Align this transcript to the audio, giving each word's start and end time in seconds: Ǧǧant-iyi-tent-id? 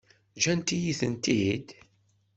Ǧǧant-iyi-tent-id? 0.37 1.67